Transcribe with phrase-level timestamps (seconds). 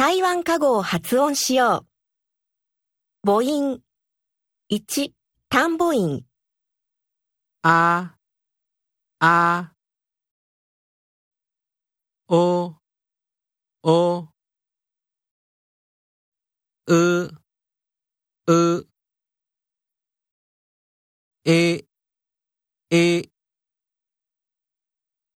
[0.00, 1.86] 台湾加護を発音しよう。
[3.22, 3.82] 母音。
[4.70, 5.12] 1、
[5.50, 6.24] 単母音。
[7.60, 8.16] あ、
[9.18, 9.74] あ、
[12.28, 12.76] お、
[13.82, 14.28] お、
[16.86, 17.30] う、
[18.46, 18.88] う、
[21.44, 21.84] え、
[22.88, 23.30] え、